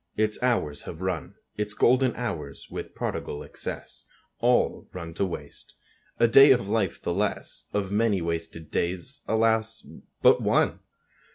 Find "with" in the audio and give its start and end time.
2.71-2.95